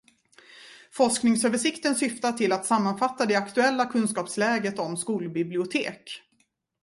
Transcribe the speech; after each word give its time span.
Forskningsöversikten 0.91 1.95
syftar 1.95 2.31
till 2.31 2.51
att 2.51 2.65
sammanfatta 2.65 3.25
det 3.25 3.35
aktuella 3.35 3.85
kunskapsläget 3.85 4.79
om 4.79 4.97
skolbibliotek. 4.97 6.21